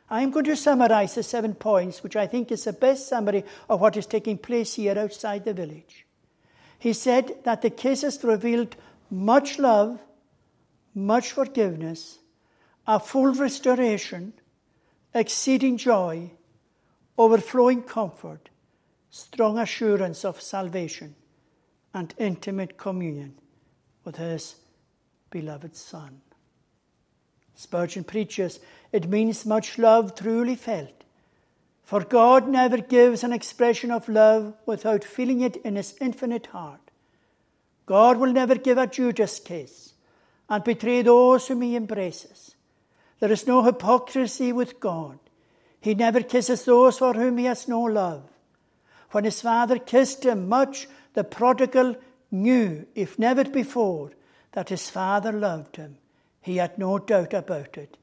[0.09, 3.79] I'm going to summarize the seven points, which I think is the best summary of
[3.79, 6.05] what is taking place here outside the village.
[6.79, 8.75] He said that the kisses revealed
[9.09, 9.99] much love,
[10.95, 12.19] much forgiveness,
[12.87, 14.33] a full restoration,
[15.13, 16.31] exceeding joy,
[17.17, 18.49] overflowing comfort,
[19.09, 21.15] strong assurance of salvation,
[21.93, 23.35] and intimate communion
[24.03, 24.55] with his
[25.29, 26.21] beloved Son.
[27.55, 28.59] Spurgeon preaches,
[28.91, 31.03] it means much love truly felt.
[31.83, 36.79] For God never gives an expression of love without feeling it in his infinite heart.
[37.85, 39.93] God will never give a Judas kiss
[40.49, 42.55] and betray those whom he embraces.
[43.19, 45.19] There is no hypocrisy with God.
[45.83, 48.23] He never kisses those for whom he has no love.
[49.11, 51.97] When his father kissed him much, the prodigal
[52.31, 54.11] knew, if never before,
[54.53, 55.97] that his father loved him.
[56.39, 57.97] He had no doubt about it.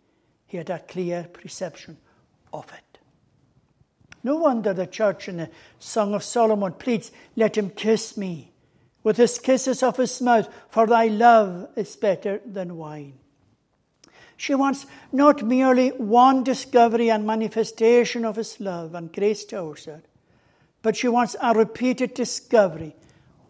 [0.46, 1.96] He had a clear perception
[2.52, 2.98] of it.
[4.22, 8.52] No wonder the church in the Song of Solomon pleads, Let him kiss me
[9.02, 13.19] with his kisses of his mouth, for thy love is better than wine.
[14.40, 20.00] She wants not merely one discovery and manifestation of his love and grace towards her,
[20.80, 22.96] but she wants a repeated discovery,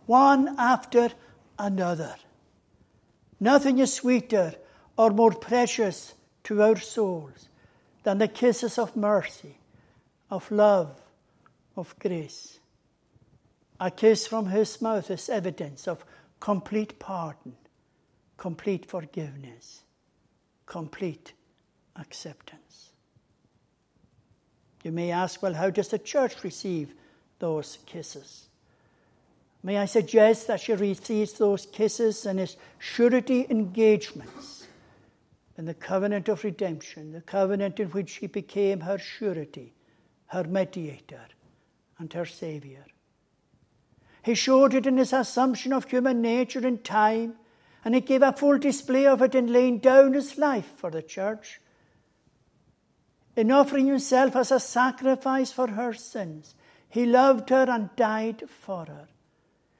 [0.07, 1.11] one after
[1.57, 2.16] another.
[3.38, 4.55] Nothing is sweeter
[4.98, 7.48] or more precious to our souls
[8.03, 9.59] than the kisses of mercy,
[10.29, 11.00] of love,
[11.76, 12.59] of grace.
[13.79, 16.05] A kiss from his mouth is evidence of
[16.40, 17.55] complete pardon,
[18.37, 19.85] complete forgiveness,
[20.70, 21.33] complete
[21.96, 22.92] acceptance.
[24.85, 26.94] You may ask, well, how does the church receive
[27.40, 28.46] those kisses?
[29.64, 34.68] May I suggest that she receives those kisses and his surety engagements
[35.59, 39.74] in the covenant of redemption, the covenant in which he became her surety,
[40.26, 41.26] her mediator,
[41.98, 42.87] and her Saviour.
[44.22, 47.35] He showed it in his assumption of human nature in time,
[47.84, 51.02] and he gave a full display of it in laying down his life for the
[51.02, 51.60] church,
[53.36, 56.54] in offering himself as a sacrifice for her sins.
[56.88, 59.08] He loved her and died for her.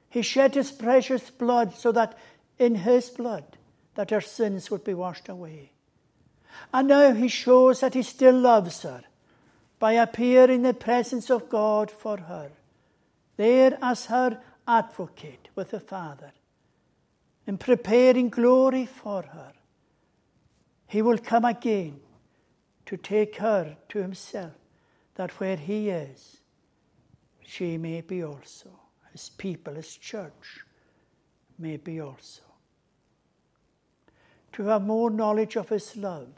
[0.09, 2.17] He shed his precious blood so that
[2.57, 3.57] in his blood
[3.95, 5.71] that her sins would be washed away.
[6.73, 9.03] And now he shows that he still loves her
[9.79, 12.51] by appearing in the presence of God for her,
[13.37, 16.31] there as her advocate with the Father,
[17.47, 19.53] in preparing glory for her.
[20.87, 21.99] He will come again
[22.85, 24.53] to take her to himself,
[25.15, 26.37] that where he is,
[27.41, 28.69] she may be also
[29.11, 30.65] his people, his church,
[31.57, 32.43] may be also.
[34.53, 36.29] To have more knowledge of his love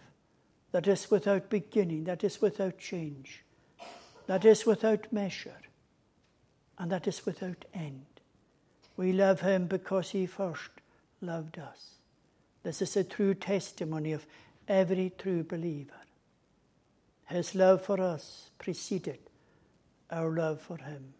[0.71, 3.43] that is without beginning, that is without change,
[4.27, 5.61] that is without measure,
[6.77, 8.05] and that is without end.
[8.97, 10.69] We love him because he first
[11.23, 11.95] loved us.
[12.61, 14.25] This is a true testimony of
[14.67, 15.91] every true believer.
[17.25, 19.19] His love for us preceded
[20.11, 21.13] our love for him.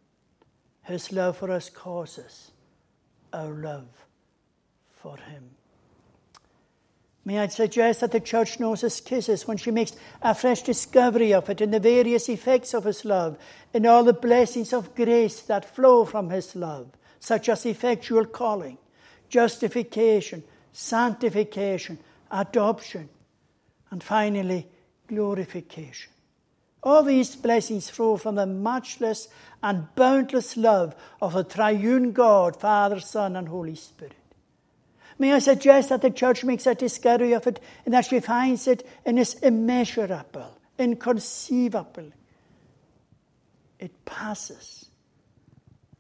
[0.84, 2.52] His love for us causes
[3.32, 3.88] our love
[4.92, 5.50] for Him.
[7.26, 11.34] May I suggest that the church knows His kisses when she makes a fresh discovery
[11.34, 13.38] of it in the various effects of His love,
[13.74, 18.78] in all the blessings of grace that flow from His love, such as effectual calling,
[19.34, 20.44] justification,
[20.74, 21.98] sanctification,
[22.30, 23.10] adoption,
[23.90, 24.68] and finally,
[25.08, 26.12] glorification.
[26.84, 29.28] All these blessings flow from the matchless
[29.64, 34.14] and boundless love of the triune God, Father, Son, and Holy Spirit.
[35.18, 38.68] May I suggest that the church makes a discovery of it and that she finds
[38.68, 42.12] it in its immeasurable, inconceivable.
[43.80, 44.86] It passes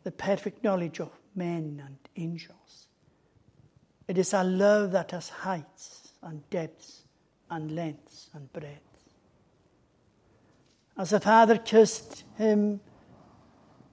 [0.03, 2.82] the perfect knowledge of men and angels.
[4.07, 7.03] It is a love that has heights and depths
[7.49, 8.81] and lengths and breadth.
[10.97, 12.81] As the father kissed him,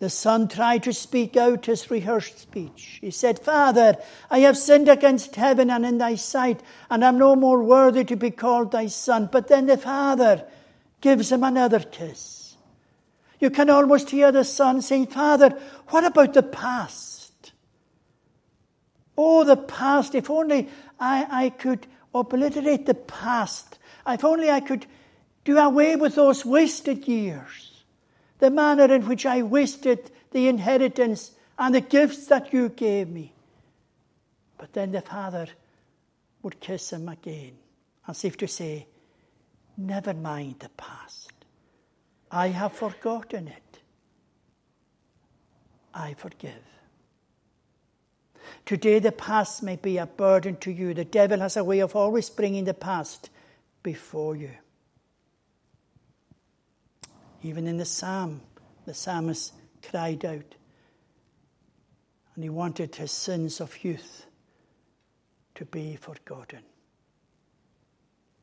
[0.00, 2.98] the son tried to speak out his rehearsed speech.
[3.02, 3.96] He said, Father,
[4.30, 8.04] I have sinned against heaven and in thy sight, and I am no more worthy
[8.04, 9.28] to be called thy son.
[9.30, 10.44] But then the father
[11.02, 12.56] gives him another kiss.
[13.40, 15.50] You can almost hear the son saying, Father,
[15.88, 17.09] what about the past?
[19.22, 20.14] Oh, the past.
[20.14, 23.78] If only I, I could obliterate the past.
[24.06, 24.86] If only I could
[25.44, 27.82] do away with those wasted years,
[28.38, 33.34] the manner in which I wasted the inheritance and the gifts that you gave me.
[34.56, 35.48] But then the father
[36.42, 37.58] would kiss him again,
[38.08, 38.86] as if to say,
[39.76, 41.32] Never mind the past.
[42.30, 43.80] I have forgotten it.
[45.92, 46.69] I forgive.
[48.64, 50.94] Today, the past may be a burden to you.
[50.94, 53.30] The devil has a way of always bringing the past
[53.82, 54.50] before you.
[57.42, 58.42] Even in the psalm,
[58.86, 59.54] the psalmist
[59.88, 60.54] cried out,
[62.34, 64.26] and he wanted his sins of youth
[65.54, 66.60] to be forgotten.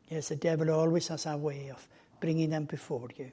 [0.09, 1.87] Yes, the devil always has a way of
[2.19, 3.31] bringing them before you.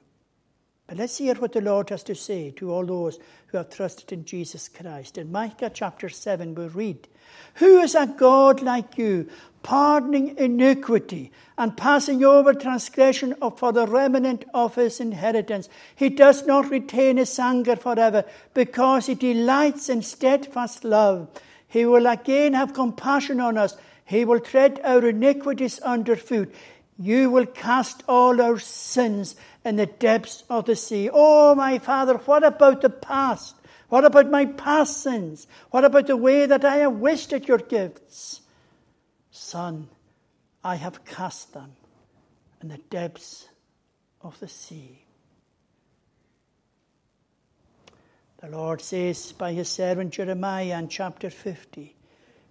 [0.87, 3.17] But let's hear what the Lord has to say to all those
[3.47, 5.17] who have trusted in Jesus Christ.
[5.17, 7.07] In Micah chapter 7, we read,
[7.55, 9.27] Who is a God like you,
[9.63, 15.69] pardoning iniquity and passing over transgression for the remnant of his inheritance?
[15.95, 18.23] He does not retain his anger forever,
[18.53, 21.29] because he delights in steadfast love.
[21.67, 23.75] He will again have compassion on us.
[24.05, 26.53] He will tread our iniquities underfoot.
[26.99, 29.35] You will cast all our sins
[29.65, 31.09] in the depths of the sea.
[31.11, 33.55] Oh, my Father, what about the past?
[33.89, 35.47] What about my past sins?
[35.71, 38.41] What about the way that I have wasted your gifts?
[39.31, 39.89] Son,
[40.63, 41.71] I have cast them
[42.61, 43.49] in the depths
[44.21, 45.01] of the sea.
[48.41, 51.95] The Lord says by his servant Jeremiah in chapter 50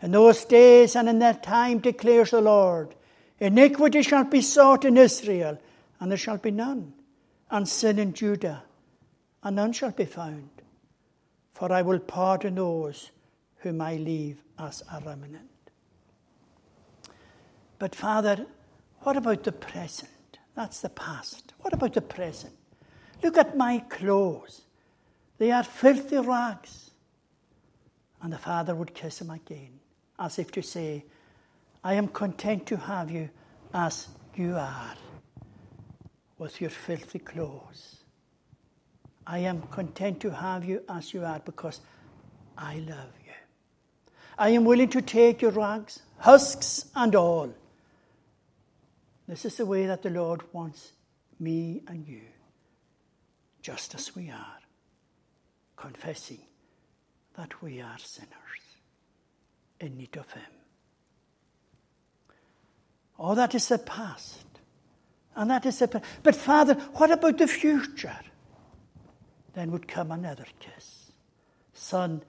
[0.03, 2.95] In those days and in that time declares the Lord,
[3.39, 5.61] iniquity shall be sought in Israel,
[6.01, 6.93] and there shall be none
[7.51, 8.63] and sin in Judah,
[9.43, 10.49] and none shall be found.
[11.53, 13.11] For I will pardon those
[13.59, 15.51] whom I leave as a remnant.
[17.79, 18.47] But, Father,
[19.01, 20.39] what about the present?
[20.55, 21.53] That's the past.
[21.61, 22.55] What about the present?
[23.23, 24.63] Look at my clothes.
[25.39, 26.91] They are filthy rags.
[28.23, 29.81] And the Father would kiss him again,
[30.19, 31.05] as if to say,
[31.83, 33.29] I am content to have you
[33.75, 34.95] as you are
[36.39, 37.97] with your filthy clothes.
[39.27, 41.81] I am content to have you as you are because
[42.59, 43.33] I love you.
[44.37, 47.55] I am willing to take your rags, husks and all.
[49.27, 50.93] This is the way that the Lord wants
[51.41, 52.21] me and you,
[53.63, 54.59] just as we are,
[55.77, 56.41] confessing
[57.37, 58.31] that we are sinners
[59.81, 60.43] in need of Him.
[63.19, 64.54] All that is the past.
[65.37, 66.03] And that is the.
[66.23, 68.17] But Father, what about the future?
[69.55, 71.13] Then would come another kiss.
[71.73, 72.23] Son,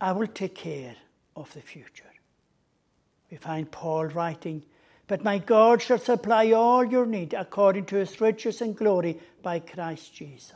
[0.00, 0.96] I will take care
[1.36, 2.04] of the future.
[3.30, 4.64] We find Paul writing,
[5.06, 9.60] But my God shall supply all your need according to his riches and glory by
[9.60, 10.54] Christ Jesus.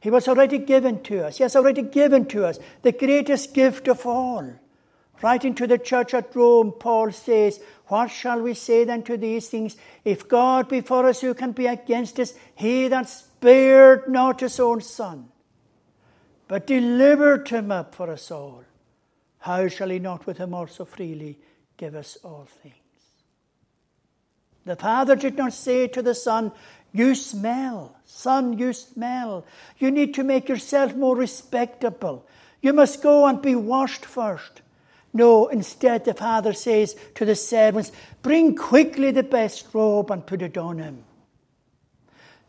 [0.00, 1.36] He was already given to us.
[1.36, 4.52] He has already given to us the greatest gift of all
[5.22, 9.48] Writing to the church at Rome, Paul says, What shall we say then to these
[9.48, 9.76] things?
[10.04, 12.34] If God be for us, who can be against us?
[12.56, 15.28] He that spared not his own son,
[16.48, 18.64] but delivered him up for us all,
[19.38, 21.38] how shall he not with him also freely
[21.76, 22.74] give us all things?
[24.64, 26.52] The Father did not say to the Son,
[26.92, 27.96] You smell.
[28.04, 29.44] Son, you smell.
[29.78, 32.26] You need to make yourself more respectable.
[32.60, 34.62] You must go and be washed first.
[35.12, 37.92] No, instead, the father says to the servants,
[38.22, 41.04] Bring quickly the best robe and put it on him.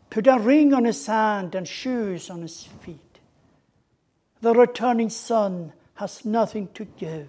[0.08, 3.00] Put a ring on his hand and shoes on his feet.
[4.40, 7.28] The returning son has nothing to give.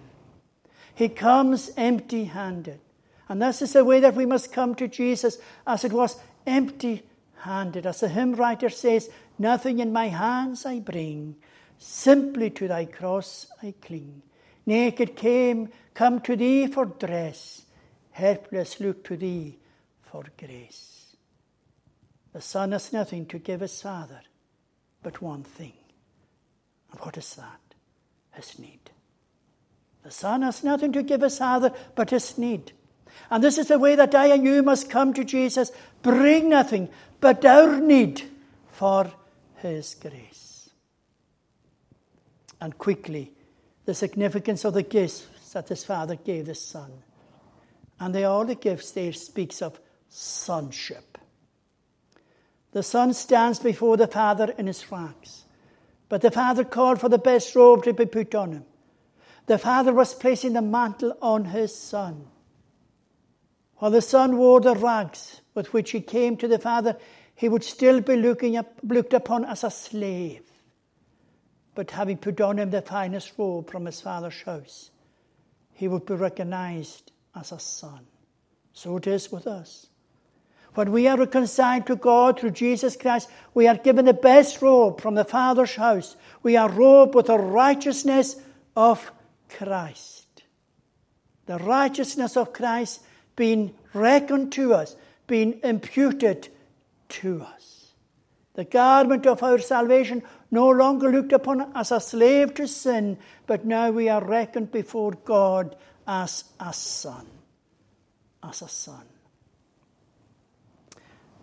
[0.94, 2.80] He comes empty handed.
[3.28, 6.16] And this is the way that we must come to Jesus, as it was
[6.46, 7.02] empty
[7.38, 7.86] handed.
[7.86, 11.36] As the hymn writer says, Nothing in my hands I bring,
[11.78, 14.22] simply to thy cross I cling.
[14.66, 17.62] Naked came, come to thee for dress,
[18.10, 19.58] helpless look to thee
[20.02, 21.16] for grace.
[22.32, 24.20] The Son has nothing to give his Father
[25.02, 25.72] but one thing.
[26.90, 27.60] And what is that?
[28.32, 28.90] His need.
[30.02, 32.72] The Son has nothing to give his Father but his need.
[33.30, 35.72] And this is the way that I and you must come to Jesus.
[36.02, 36.88] Bring nothing
[37.20, 38.22] but our need
[38.72, 39.10] for
[39.56, 40.70] his grace.
[42.60, 43.32] And quickly,
[43.86, 46.90] the significance of the gifts that his father gave his son.
[47.98, 51.16] And they all the gifts there speaks of sonship.
[52.72, 55.44] The son stands before the father in his rags,
[56.08, 58.64] but the father called for the best robe to be put on him.
[59.46, 62.26] The father was placing the mantle on his son.
[63.76, 66.96] While the son wore the rags with which he came to the father,
[67.34, 70.45] he would still be looking up, looked upon as a slave
[71.76, 74.90] but having put on him the finest robe from his father's house,
[75.74, 78.00] he would be recognized as a son.
[78.72, 79.86] So it is with us.
[80.74, 85.00] When we are reconciled to God through Jesus Christ, we are given the best robe
[85.00, 86.16] from the Father's house.
[86.42, 88.36] We are robed with the righteousness
[88.74, 89.10] of
[89.48, 90.26] Christ.
[91.46, 93.02] The righteousness of Christ
[93.36, 94.96] being reckoned to us,
[95.26, 96.48] being imputed
[97.08, 97.92] to us.
[98.52, 103.64] The garment of our salvation no longer looked upon as a slave to sin, but
[103.64, 105.76] now we are reckoned before God
[106.06, 107.26] as a son.
[108.42, 109.04] As a son.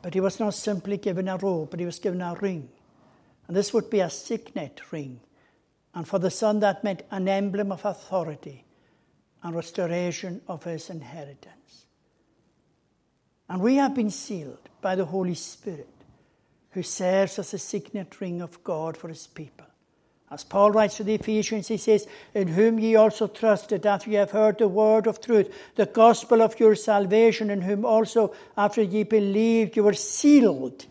[0.01, 2.69] But he was not simply given a robe, but he was given a ring.
[3.47, 5.19] And this would be a signet ring.
[5.93, 8.65] And for the son, that meant an emblem of authority
[9.43, 11.85] and restoration of his inheritance.
[13.49, 15.87] And we have been sealed by the Holy Spirit,
[16.73, 19.65] who serves as a signet ring of God for his people.
[20.31, 24.15] As Paul writes to the Ephesians, he says, In whom ye also trusted, after ye
[24.15, 28.81] have heard the word of truth, the gospel of your salvation, in whom also, after
[28.81, 30.87] ye believed, you were sealed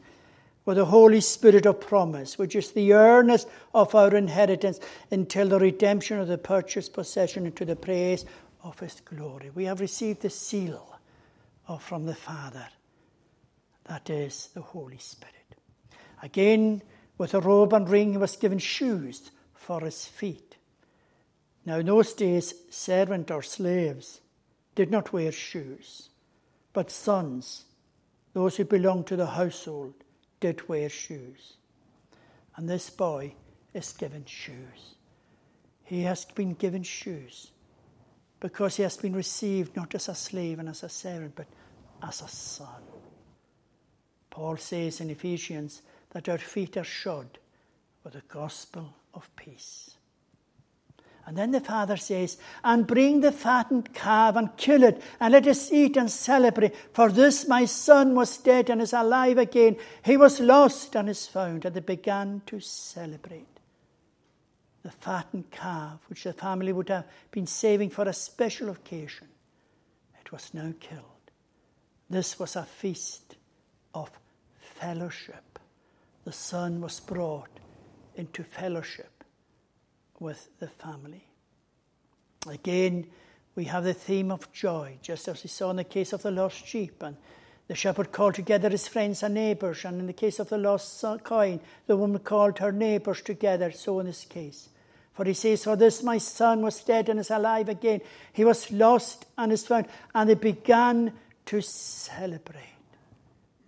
[0.65, 4.79] with the Holy Spirit of promise, which is the earnest of our inheritance
[5.11, 8.25] until the redemption of the purchased possession into the praise
[8.63, 9.51] of his glory.
[9.53, 11.01] We have received the seal
[11.81, 12.69] from the Father,
[13.87, 15.42] that is the Holy Spirit.
[16.23, 16.83] Again,
[17.19, 20.57] with a robe and ring, he was given shoes for his feet.
[21.65, 24.21] Now, in those days, servant or slaves
[24.75, 26.09] did not wear shoes,
[26.73, 27.65] but sons,
[28.33, 29.95] those who belonged to the household,
[30.41, 31.55] did wear shoes.
[32.57, 33.35] And this boy
[33.75, 34.97] is given shoes.
[35.85, 37.51] He has been given shoes
[38.41, 41.47] because he has been received not as a slave and as a servant, but
[42.03, 42.83] as a son.
[44.31, 45.83] Paul says in Ephesians
[46.13, 47.39] that our feet are shod
[48.05, 49.97] with the gospel of peace.
[51.25, 55.47] And then the father says, And bring the fattened calf and kill it, and let
[55.47, 56.75] us eat and celebrate.
[56.93, 59.77] For this my son was dead and is alive again.
[60.05, 61.65] He was lost and is found.
[61.65, 63.47] And they began to celebrate.
[64.83, 69.29] The fattened calf, which the family would have been saving for a special occasion,
[70.21, 71.05] it was now killed.
[72.11, 73.37] This was a feast
[73.95, 74.11] of
[74.59, 75.52] fellowship
[76.25, 77.49] the son was brought
[78.15, 79.25] into fellowship
[80.21, 81.27] with the family.
[82.49, 83.07] Again,
[83.55, 86.31] we have the theme of joy, just as we saw in the case of the
[86.31, 87.03] lost sheep.
[87.03, 87.17] And
[87.69, 89.85] the shepherd called together his friends and neighbours.
[89.85, 93.71] And in the case of the lost coin, the woman called her neighbours together.
[93.73, 94.69] So in this case.
[95.13, 98.01] For he says, For this my son was dead and is alive again.
[98.33, 99.87] He was lost and is found.
[100.15, 101.13] And they began
[101.47, 102.73] to celebrate.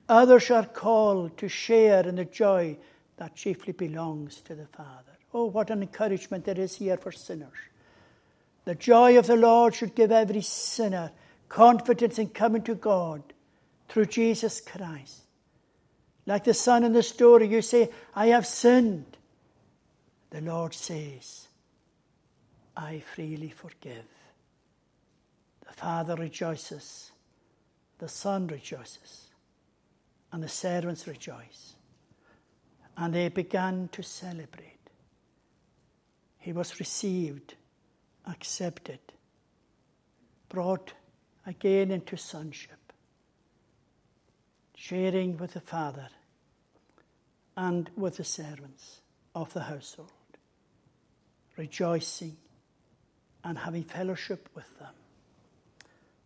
[0.09, 2.77] Others are called to share in the joy
[3.17, 5.13] that chiefly belongs to the Father.
[5.33, 7.59] Oh, what an encouragement there is here for sinners.
[8.65, 11.11] The joy of the Lord should give every sinner
[11.49, 13.23] confidence in coming to God
[13.89, 15.23] through Jesus Christ.
[16.27, 19.17] Like the son in the story, you say, I have sinned.
[20.31, 21.49] The Lord says,
[22.77, 24.05] I freely forgive.
[25.67, 27.13] The Father rejoices,
[27.99, 29.29] the Son rejoices
[30.35, 31.77] and the servants rejoiced.
[32.97, 34.81] And they began to celebrate.
[36.41, 37.55] He was received,
[38.27, 38.99] accepted,
[40.49, 40.95] brought
[41.47, 42.93] again into sonship,
[44.75, 46.09] sharing with the Father
[47.57, 49.03] and with the servants
[49.37, 50.11] of the household,
[51.57, 52.37] rejoicing
[53.45, 54.95] and having fellowship with them.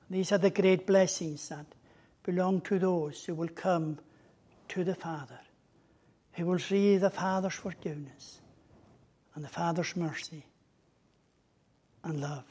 [0.09, 1.67] These are the great blessings that
[2.29, 3.99] belong to those who will come
[4.69, 5.41] to the Father,
[6.35, 8.43] who will see the Father's forgiveness
[9.35, 10.45] and the Father's mercy
[12.05, 12.45] and love.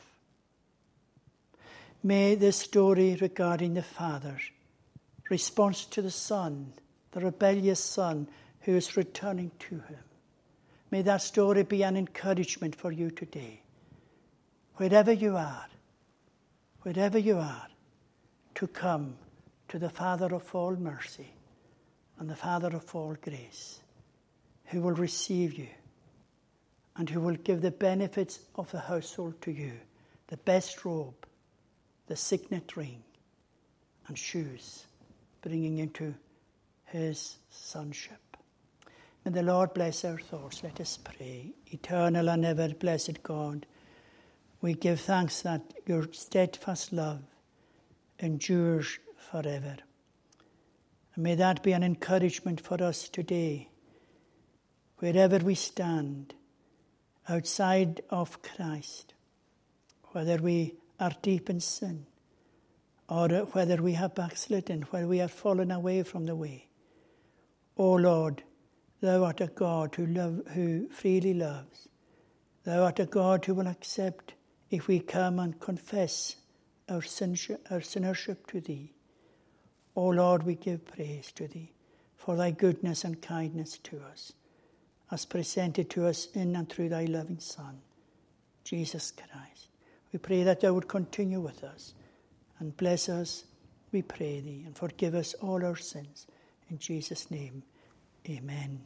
[2.01, 4.41] May this story regarding the Father's
[5.29, 6.73] response to the Son,
[7.11, 8.27] the rebellious Son
[8.61, 10.03] who is returning to him,
[10.89, 13.61] may that story be an encouragement for you today.
[14.77, 15.67] Wherever you are,
[16.81, 17.67] wherever you are,
[18.55, 19.17] to come
[19.67, 21.33] to the Father of all mercy
[22.19, 23.81] and the Father of all grace,
[24.65, 25.67] who will receive you
[26.95, 29.73] and who will give the benefits of the household to you
[30.27, 31.25] the best robe,
[32.07, 33.01] the signet ring,
[34.07, 34.85] and shoes,
[35.41, 36.13] bringing into
[36.85, 38.37] his sonship.
[39.23, 40.63] May the Lord bless our thoughts.
[40.63, 41.53] Let us pray.
[41.67, 43.65] Eternal and ever blessed God,
[44.61, 47.21] we give thanks that your steadfast love
[48.19, 49.77] endures forever.
[51.15, 53.69] May that be an encouragement for us today,
[54.99, 56.35] wherever we stand
[57.27, 59.13] outside of Christ,
[60.11, 62.05] whether we are deep in sin
[63.09, 66.67] or whether we have backslidden, whether we have fallen away from the way.
[67.77, 68.43] O Lord,
[68.99, 71.87] Thou art a God who, love, who freely loves.
[72.63, 74.33] Thou art a God who will accept
[74.71, 76.35] if we come and confess
[76.89, 77.37] our, sin,
[77.69, 78.93] our sinnership to Thee.
[79.97, 81.73] O Lord, we give praise to Thee
[82.15, 84.31] for Thy goodness and kindness to us,
[85.11, 87.79] as presented to us in and through Thy loving Son,
[88.63, 89.69] Jesus Christ.
[90.13, 91.95] We pray that Thou would continue with us
[92.59, 93.45] and bless us,
[93.91, 96.27] we pray Thee, and forgive us all our sins.
[96.69, 97.63] In Jesus' name,
[98.29, 98.81] amen.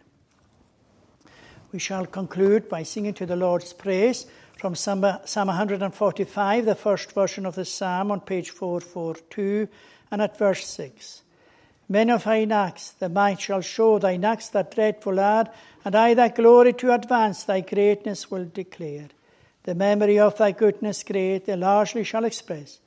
[1.73, 7.45] We shall conclude by singing to the Lord's praise from Psalm 145, the first version
[7.45, 9.67] of the psalm on page 442,
[10.11, 11.23] and at verse 6.
[11.89, 15.49] Men of thine acts, the might shall show thine acts that dreadful are,
[15.83, 19.07] and I that glory to advance thy greatness will declare.
[19.63, 22.79] The memory of thy goodness great they largely shall express.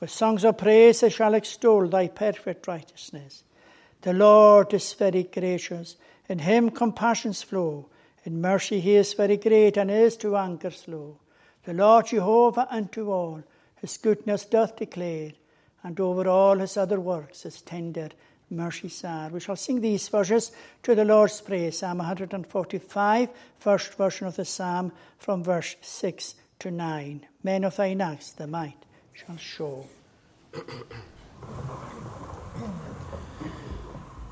[0.00, 3.44] With songs of praise they shall extol thy perfect righteousness.
[4.02, 5.96] The Lord is very gracious,
[6.28, 7.88] in him compassions flow.
[8.24, 11.18] In mercy he is very great, and is to anger slow.
[11.64, 13.42] The Lord Jehovah unto all
[13.80, 15.32] his goodness doth declare,
[15.82, 18.10] and over all his other works his tender
[18.50, 19.28] mercies are.
[19.28, 20.52] We shall sing these verses
[20.82, 21.78] to the Lord's praise.
[21.78, 27.26] Psalm 145, first version of the psalm, from verse 6 to 9.
[27.42, 29.86] Men of thine acts, the might shall show.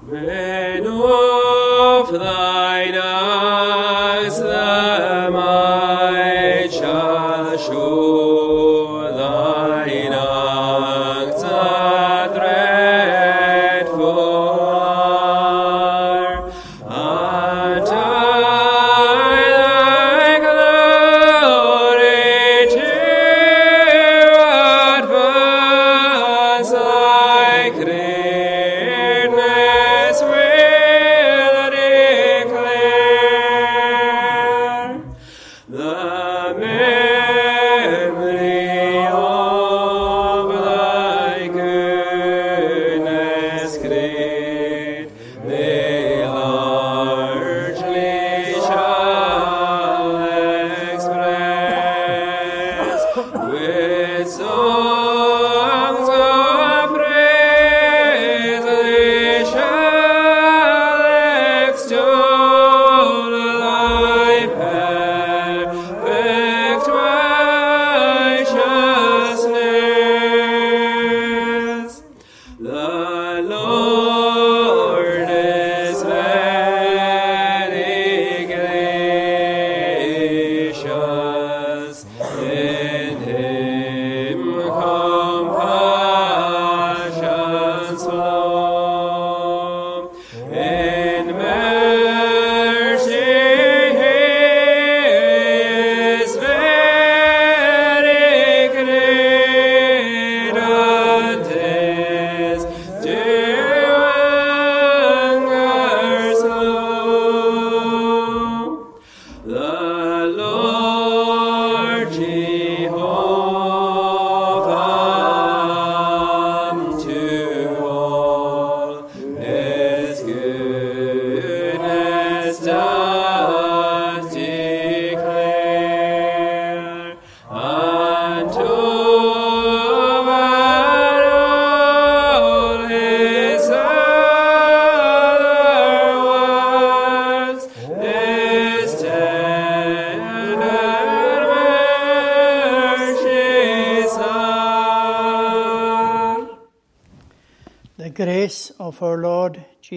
[0.02, 8.05] Men of thine acts, the might shall show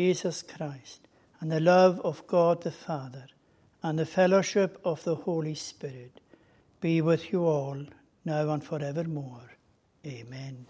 [0.09, 1.07] Jesus Christ,
[1.39, 3.27] and the love of God the Father,
[3.83, 6.19] and the fellowship of the Holy Spirit
[6.81, 7.77] be with you all,
[8.25, 9.53] now and forevermore.
[10.07, 10.65] Amen.